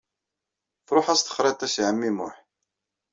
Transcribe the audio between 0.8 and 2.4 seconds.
Truḥ-as texriḍt-is i ɛemmi Muḥ.